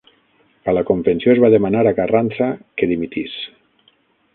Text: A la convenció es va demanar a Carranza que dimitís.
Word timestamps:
A 0.71 0.73
la 0.77 0.83
convenció 0.87 1.35
es 1.35 1.43
va 1.45 1.53
demanar 1.57 1.85
a 1.91 1.95
Carranza 2.01 2.51
que 2.81 2.91
dimitís. 2.95 3.41